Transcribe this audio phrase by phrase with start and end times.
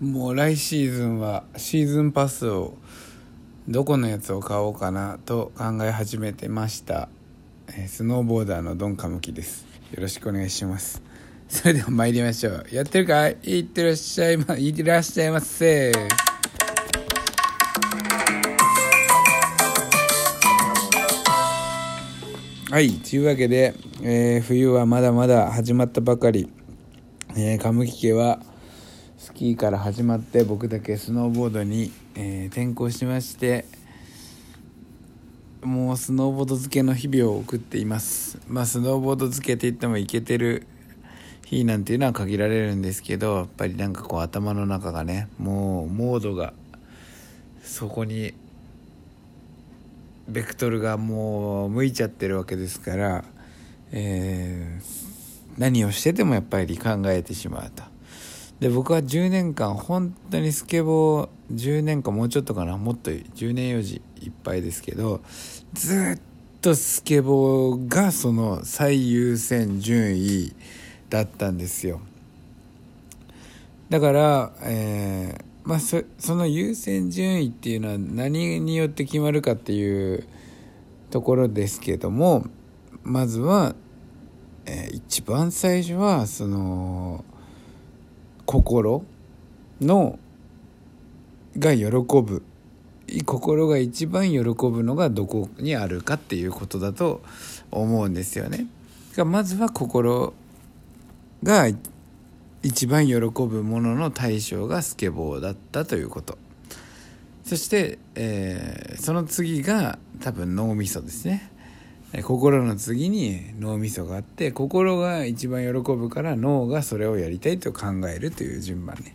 [0.00, 2.78] もう来シーズンはシーズンパスを
[3.68, 7.10] どこのやつを買おうかなと考え始めてました。
[7.86, 9.66] スノーボーダーのドンカムキです。
[9.92, 11.02] よろしくお願いします。
[11.50, 12.66] それでは参りましょう。
[12.72, 13.36] やってるかい？
[13.42, 15.92] いってらっしゃいまいってらっしゃいませ。
[22.70, 26.48] はいというわけで、えー、冬はまだまだ始まったばかり、
[27.36, 28.40] えー、カムキ家は
[29.30, 33.64] スキーから始まって僕だけスノーボードに、えー、転向しまして
[35.62, 40.66] もうスノーボード漬けの日々を送っていますまあスノーボード漬けって言ってもいけてる
[41.46, 46.52] 日なんていうのは限られるんですけどやっぱりなんかこう頭の中がねもうモードが
[47.62, 48.34] そこに
[50.28, 53.24] ベクトルがもう向いちゃってるわけですから、
[53.92, 57.99] えー、何をしててもやっぱり考えてしまうと。
[58.60, 65.22] で僕は10年間本当にスケボー10年間もうちょっとかなもっと10年用事いっぱいですけど
[65.72, 66.22] ずっ
[66.60, 70.54] とスケボーがその最優先順位
[71.08, 72.00] だったんですよ。
[73.88, 80.26] だから、えーまあ、そその優先順位っていうのは何によって決まるかっていう
[81.10, 82.46] ところですけども
[83.02, 83.74] まずは、
[84.66, 87.24] えー、一番最初はその
[88.50, 89.04] 心
[89.80, 90.18] の
[91.56, 92.42] が喜ぶ
[93.24, 97.22] 心が一番喜ぶのがどこにあるかっていうことだと
[97.70, 98.66] 思うんですよね。
[99.24, 100.34] まずは心
[101.44, 101.68] が
[102.64, 106.36] 一番喜ぶものの対象がスケボーだったということ
[107.44, 111.50] そして、えー、その次が多分脳みそですね
[112.22, 119.14] 心の次に脳みそがあって心が一番喜ぶから脳がそれをやりたいと考えるという順番ね。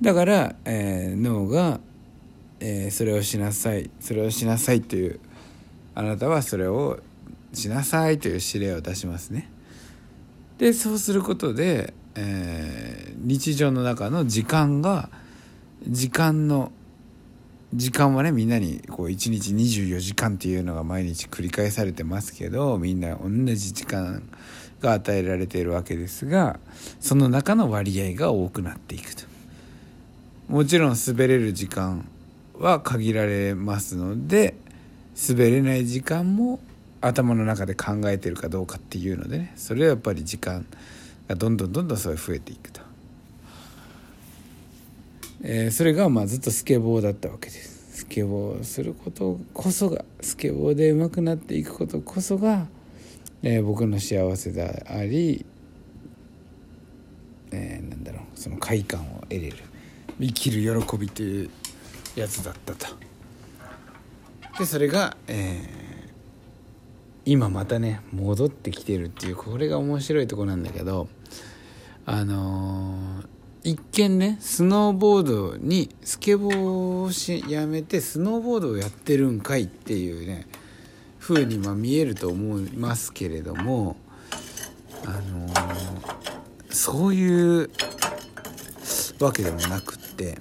[0.00, 1.80] だから、えー、脳が、
[2.60, 5.20] えー、それをしなさいそれをしなさいという
[5.94, 7.00] あなたはそれを
[7.52, 9.50] しなさいという指令を出しますね。
[10.58, 15.08] でそうすることでえー、日常の中の時間が
[15.86, 16.72] 時間の
[17.74, 24.22] 時間はねみんなにこう1日24時間っていうのが毎日繰り返されてますけどみんな同じ時間
[24.80, 26.58] が与えられているわけですが
[27.00, 29.24] その中の割合が多くなっていくと。
[30.48, 32.08] もちろん滑れる時間
[32.58, 34.54] は限られますので
[35.28, 36.58] 滑れない時間も
[37.02, 40.64] 頭の中で考えてるかどうかっていうのでねそれはやっぱり時間
[41.28, 42.80] がどんどんどんどんそれ増えていくと、
[45.42, 47.98] えー、それがまあずっとスケボーだったわけです。
[47.98, 52.66] スケボーすることこそがスケボーで上手くなっていくことこそが、
[53.42, 55.44] えー、僕の幸せであり、
[57.50, 59.56] えー、なんだろうその快感を得れる。
[60.20, 61.50] 生きる喜びという
[62.16, 62.96] やつだったと。
[64.58, 66.10] でそれが、えー、
[67.24, 71.08] 今またね戻ってきてるっていうこれが面白いとこなんだけど
[72.06, 73.28] あのー、
[73.64, 80.46] 一見ねスノーボードにスケボーをしやめてスノーボードをやってるんかいっていうね
[81.18, 83.96] 風にま見えると思いますけれども
[85.04, 85.54] あのー、
[86.70, 87.70] そういう
[89.20, 90.38] わけでもなくって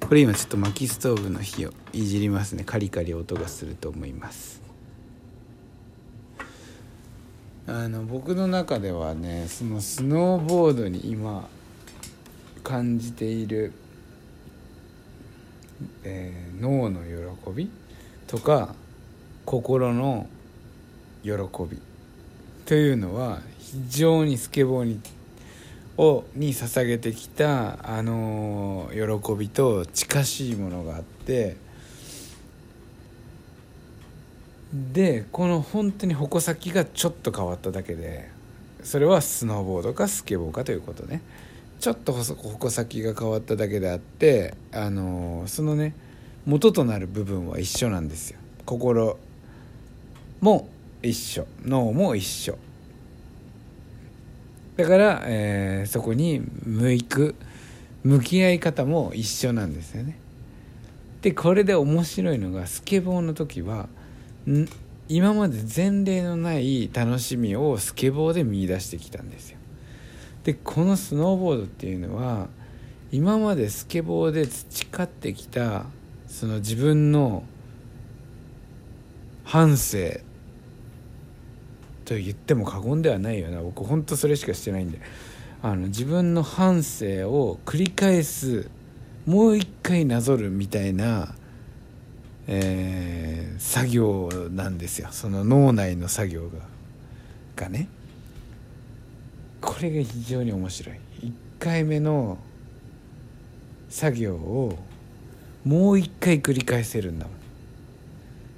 [0.00, 2.62] これ今ちょっと薪ストーブの火をいじりますね。
[2.64, 4.60] カリカリ音がすると思います。
[7.66, 11.48] あの僕の中ではねそのスノーボードに今
[12.64, 13.72] 感じている、
[16.02, 17.70] えー、脳の喜び
[18.26, 18.74] とか
[19.44, 20.26] 心の
[21.22, 21.30] 喜
[21.70, 21.80] び
[22.64, 25.00] というのは非常にスケボーに
[25.96, 31.56] をに捧げてきたあの喜びと近しいものがあって
[34.72, 38.28] でこの本当に矛先がちょっと変わっただけで
[38.82, 41.22] それはスノーボードかスケボーかということね。
[41.84, 45.94] ちょっと矛先が変わっただけであってあのそのね
[46.46, 48.38] 元となる部分は一緒なんですよ。
[48.64, 49.18] 心
[50.40, 50.66] も
[51.02, 52.56] 一緒脳も一緒。
[54.78, 57.34] だから、えー、そこに向く
[58.02, 60.16] 向き合い方も一緒なんですよね。
[61.20, 63.90] でこれで面白いのがスケボーの時は
[65.10, 69.58] 今まで前例のない楽しみをスケボーで見出してきたんですよ。
[70.44, 72.48] でこのスノーボードっていうのは
[73.10, 75.86] 今までスケボーで培ってきた
[76.26, 77.44] その自分の
[79.44, 79.98] 反省
[82.04, 85.00] と言っても過言ではないよな僕ほんとそれしかしてないんで
[85.62, 88.68] あの自分の反省を繰り返す
[89.26, 91.34] もう一回なぞるみたいな、
[92.46, 95.08] えー、作業なんですよ。
[95.10, 96.58] その脳内の作業が
[97.56, 97.88] がね。
[99.64, 100.96] これが非常に面白い。
[101.22, 102.38] 1回目の
[103.88, 104.78] 作業を
[105.64, 107.34] もう一回繰り返せるんだもん。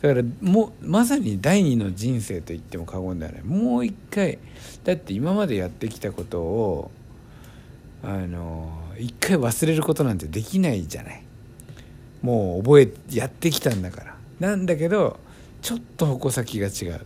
[0.00, 3.42] だからもうまさに第二の人生と言っても過言ではない。
[3.42, 4.38] もう一回
[4.84, 6.90] だって今までやってきたことを
[8.02, 11.22] あの一回忘れることなんてできないじゃない。
[12.22, 14.16] もう覚えやってきたんだから。
[14.40, 15.18] なんだけど
[15.62, 17.00] ちょっと矛先が違う。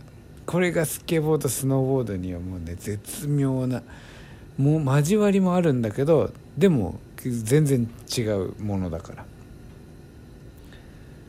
[0.49, 3.83] これがスケボーとスノーボードにはもうね絶妙な
[4.57, 7.87] もう交わりもあるんだけどでも全然
[8.17, 9.25] 違うものだから。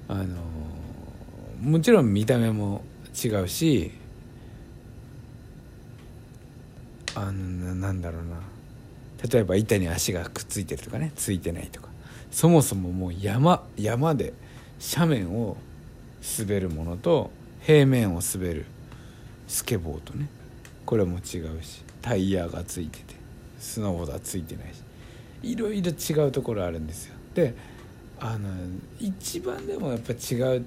[0.08, 0.37] あの
[1.61, 2.82] もちろん見た目も
[3.22, 3.90] 違うし
[7.14, 8.40] あのなんだろうな。
[9.31, 11.90] 例えば板に足がくっついてるとかねついてないとか。
[12.31, 14.32] そもそももう山山で
[14.96, 15.58] 斜面を
[16.38, 17.31] 滑るものと
[17.61, 18.64] 平面を滑る。
[19.50, 20.29] スケボーとね。
[20.87, 21.82] これも違うし。
[22.00, 23.17] タイヤがついてて。
[23.58, 24.81] スノーボードはついてないし。
[25.43, 27.14] いろいろ違うところあるんですよ。
[27.35, 27.55] で
[28.20, 28.49] あの
[28.99, 30.64] 一番でもやっぱ違う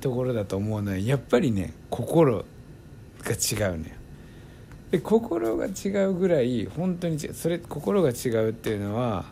[0.00, 2.44] ところだと思うのはやっぱりね心が
[3.32, 3.94] 違うのよ。
[4.90, 7.34] で心が違うぐらい本当に違う。
[7.34, 9.24] それ心が違うっていうのは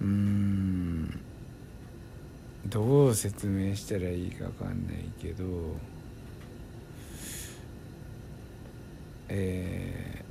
[0.00, 1.20] うん
[2.66, 5.44] どう説明したらいいか分かんないけど
[9.34, 10.24] え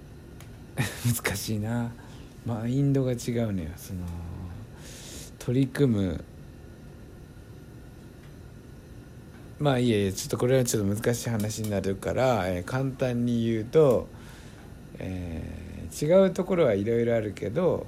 [0.75, 1.91] ー、 難しいな。
[2.45, 3.17] マインドが違う
[3.53, 3.69] のよ。
[3.75, 4.01] その
[5.39, 6.23] 取り組む。
[9.59, 14.07] まあいえいえちょっとこれはちょっと難しい話になるから、えー、簡単に言うと、
[14.97, 17.85] えー、違うところはいろいろあるけど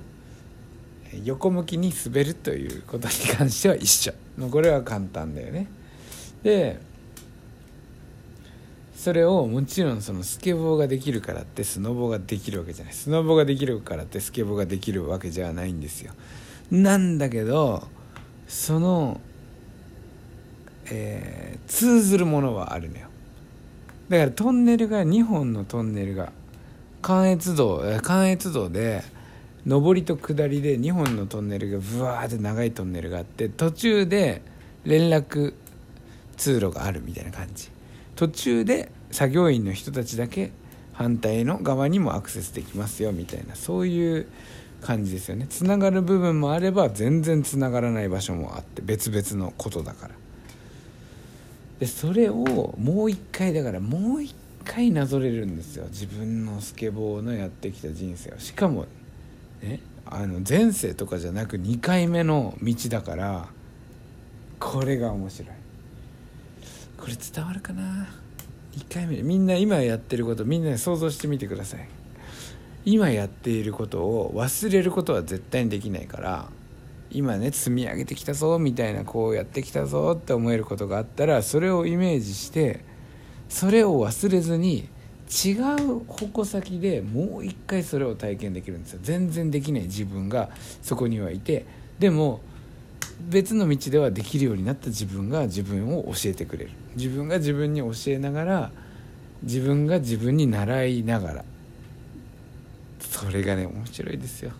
[1.24, 4.14] 横向きに滑るということに関しては一緒。
[4.50, 5.68] これは簡単だよね。
[6.44, 6.80] で
[9.04, 12.94] それをもちろんそのスケボーができるからってスノボができるわけじゃない。
[12.94, 16.14] スノボができるからってスケボーができるわけじゃないんですよ。
[16.72, 17.86] なんだけど
[18.48, 19.20] その
[20.86, 23.08] えー、通ずるものはあるのよ。
[24.08, 26.32] だからトンネルが2本のトンネルが
[27.02, 29.04] 関越道関越道で
[29.68, 34.42] 上りと下りで2本のトンネルがブワーって長いトンネルがあって途中で
[34.86, 35.56] 連絡
[36.38, 37.73] 通路があるみたいな感じ。
[38.16, 40.52] 途中で作業員の人たちだけ
[40.94, 44.28] 反対の側にもアクセスできますよみたいなそういう
[44.82, 45.48] 感じですよね。
[45.50, 50.16] つながる部分もあれば全然つながらない場所もあって別々のことだから。
[51.80, 55.86] でそれをもう一回だからもう一回なぞれるんですよ。
[55.90, 58.40] 自分のスケボーのやってきた人生を。
[58.40, 58.86] しかも
[59.62, 63.48] ねあの前世とかじゃなく2回目の道だから
[64.60, 65.63] これが面白い。
[67.04, 68.08] これ伝わるかな
[68.78, 69.22] ？2回目。
[69.24, 71.86] みんな今やってることみんな想像してみてください。
[72.86, 76.48] 今やっていることを忘れることは絶対にできないから
[77.12, 82.86] 今ね積み上げてきたぞみたいなこうやってきたぞって思えることがあったらそれをイメージして
[83.50, 84.88] それを忘れずに
[85.46, 85.52] 違
[85.82, 89.00] う矛先でもう一回それを体験できるんですよ。
[89.04, 90.52] 全然できない自分が
[90.82, 91.66] そこにはいて。
[92.00, 92.40] でも
[93.30, 96.72] 別の道ではできるようになった自分が自分を教えてくれる。
[96.96, 98.72] 自分が自分に教えながら
[99.42, 101.46] 自分が自分に習いながら。
[103.00, 104.52] それがね面白いですよ。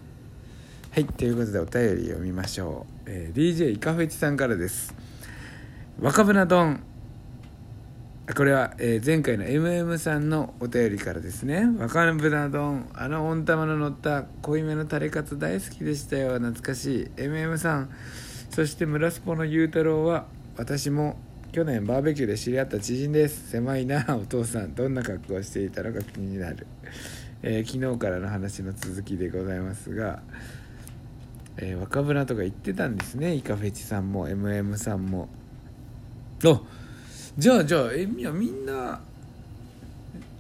[0.92, 4.94] はいということでお便り読みましょう、えー、DJ イカフェチさんからです。
[6.00, 6.93] 若船丼。
[8.26, 11.68] これは、えー、前回の MM さんのお便りからですね。
[11.78, 16.40] 若船丼あの温玉の乗った濃いめのタレカツ大好きでしたよ。
[16.40, 17.12] 懐かしい。
[17.18, 17.90] MM さん
[18.50, 20.26] そして村スポのゆうたろうは
[20.56, 21.18] 私も
[21.52, 23.50] 去年バーベキューで知り合った知人です。
[23.50, 24.74] 狭いなお父さん。
[24.74, 26.66] どんな格好をしていたのか気になる、
[27.42, 30.22] えー、昨日からの話の続きでございますが
[31.58, 33.36] えー、若村とか言ってたんですね。
[33.36, 35.28] イカフェチさんも MM さんも。
[36.46, 36.62] あ
[37.36, 39.02] じゃあじゃあえみみんな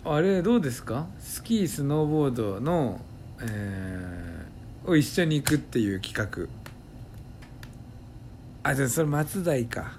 [0.06, 1.08] あれどうですか？
[1.20, 3.02] スキースノーボードの、
[3.42, 6.48] えー、を一緒に行くっていう企画。
[8.62, 9.94] あじゃあそれ松代か。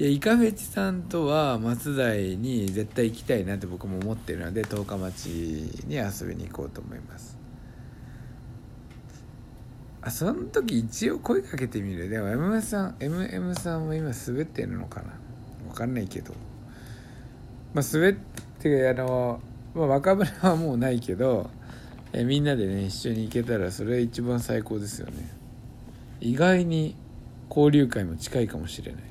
[0.00, 5.26] いやイカフェチさんとは松代に絶対行きたいなって僕も思ってるので十日町
[5.86, 7.38] に遊びに行こうと思います。
[10.02, 12.08] あその時一応声かけてみる。
[12.08, 15.25] でも MM さん MM さんは今滑ってるのかな？
[15.76, 16.34] かんないけど。
[17.74, 18.14] まあ滑っ
[18.60, 19.40] てあの、
[19.74, 21.50] まあ、若村はもうないけど
[22.12, 25.30] えみんなでね一緒に行けたらそれは一番最高ですよね。
[26.20, 26.96] 意外に
[27.50, 29.02] 交流会も近いかもしれない。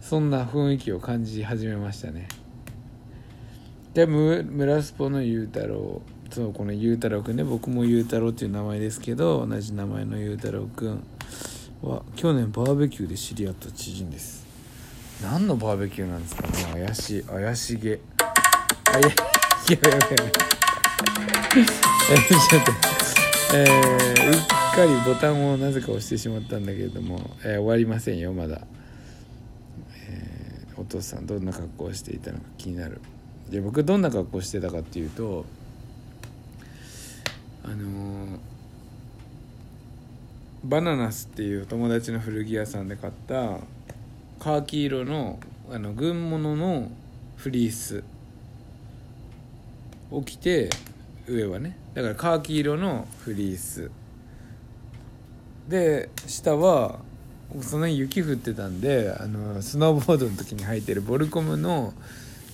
[0.00, 2.28] そんな雰囲気を感じ始めましたね。
[3.94, 11.02] で村スポのゆうたろうそうこのゆうたろうくんね僕もゆうたろうっていう名前ですけど同じ名前のゆうたろうくん
[11.82, 14.45] は去年バーベキューで知り合った知人です。
[15.22, 16.46] 何のバーベキューなんですか？
[16.48, 17.98] ね怪しい怪しげ。
[18.92, 20.32] あいやいやいやいや。
[22.08, 22.72] えちょっと
[23.54, 23.68] えー、
[24.28, 28.66] うっかりボタンをなぜか押してしまったんだけれども、えー、終わりませんよまだ、
[30.08, 33.00] えー、お父さんどんな格好をしていたのか気になる。
[33.50, 35.46] で僕どんな格好してたかっていうと
[37.64, 38.38] あのー、
[40.64, 43.60] バナナスっていう友達の古着屋さんで買った
[44.38, 45.38] カーキ色の
[45.70, 46.90] あの軍物の
[47.36, 48.04] フリース
[50.10, 50.70] を着て
[51.26, 51.76] 上はね。
[51.94, 53.90] だからカーキ色のフリース。
[55.68, 57.00] で下は
[57.60, 61.92] その雪降ってたんであのスノーボードの時に履いてるボルコムの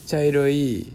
[0.07, 0.93] 茶色い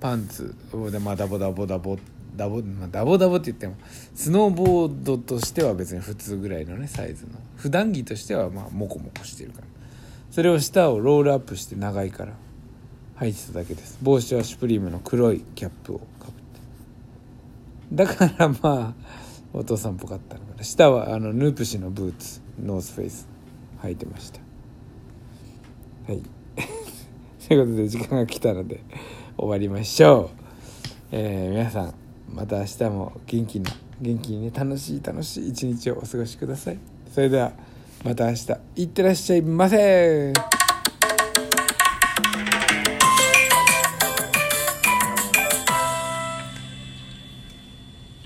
[0.00, 1.98] パンツをで、まあ、ダボダボダボ
[2.36, 3.76] ダボ,、まあ、ダボダボって言っても
[4.14, 7.32] スノーボードとしては別に普通ぐらいのねサイズの。
[7.56, 9.66] 普段着としてはまあモコモコしてるから
[10.34, 12.32] それを下をロールアップして長いから。
[13.20, 14.00] 履いてただけです。
[14.02, 16.32] 帽子はシュプリームの黒いキャップをかぶっ
[18.04, 18.04] て。
[18.04, 18.94] だからまあ
[19.52, 20.64] お父さんっぽかったのかな。
[20.64, 23.28] 下はあのヌープ氏のブーツノースフェイス。
[23.84, 24.40] 履いてました。
[26.08, 26.22] はい。
[27.46, 28.80] ということで時間が来たので
[29.36, 30.28] 終わりましょう、
[31.12, 31.94] えー、皆さん
[32.34, 36.78] また明日も元気な元気にね楽しい楽しい一日をお過ごしください。
[37.12, 37.52] それでは。
[38.04, 38.56] また明日。
[38.76, 40.32] いってらっしゃいませ。